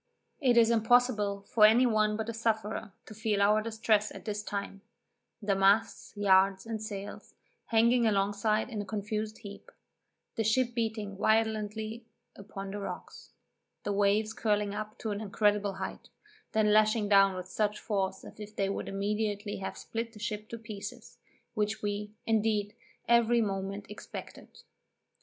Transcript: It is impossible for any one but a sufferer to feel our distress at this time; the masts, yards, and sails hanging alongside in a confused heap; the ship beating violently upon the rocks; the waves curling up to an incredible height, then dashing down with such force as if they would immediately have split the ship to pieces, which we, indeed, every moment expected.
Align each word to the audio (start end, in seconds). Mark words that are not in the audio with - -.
It 0.39 0.57
is 0.57 0.71
impossible 0.71 1.43
for 1.43 1.63
any 1.63 1.85
one 1.85 2.17
but 2.17 2.27
a 2.27 2.33
sufferer 2.33 2.91
to 3.05 3.13
feel 3.13 3.39
our 3.39 3.61
distress 3.61 4.11
at 4.11 4.25
this 4.25 4.41
time; 4.41 4.81
the 5.43 5.53
masts, 5.55 6.11
yards, 6.17 6.65
and 6.65 6.81
sails 6.81 7.35
hanging 7.67 8.07
alongside 8.07 8.71
in 8.71 8.81
a 8.81 8.85
confused 8.85 9.37
heap; 9.37 9.69
the 10.37 10.43
ship 10.43 10.73
beating 10.73 11.17
violently 11.17 12.07
upon 12.35 12.71
the 12.71 12.79
rocks; 12.79 13.33
the 13.83 13.93
waves 13.93 14.33
curling 14.33 14.73
up 14.73 14.97
to 14.97 15.11
an 15.11 15.21
incredible 15.21 15.73
height, 15.73 16.09
then 16.53 16.65
dashing 16.71 17.07
down 17.07 17.35
with 17.35 17.47
such 17.47 17.79
force 17.79 18.25
as 18.25 18.39
if 18.39 18.55
they 18.55 18.69
would 18.69 18.89
immediately 18.89 19.57
have 19.57 19.77
split 19.77 20.13
the 20.13 20.19
ship 20.19 20.49
to 20.49 20.57
pieces, 20.57 21.19
which 21.53 21.83
we, 21.83 22.11
indeed, 22.25 22.73
every 23.07 23.39
moment 23.39 23.85
expected. 23.87 24.61